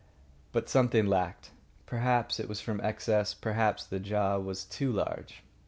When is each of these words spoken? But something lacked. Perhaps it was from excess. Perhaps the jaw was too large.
But 0.51 0.67
something 0.67 1.05
lacked. 1.05 1.51
Perhaps 1.85 2.39
it 2.39 2.49
was 2.49 2.59
from 2.59 2.81
excess. 2.81 3.35
Perhaps 3.35 3.85
the 3.85 3.99
jaw 3.99 4.39
was 4.39 4.65
too 4.65 4.91
large. 4.91 5.43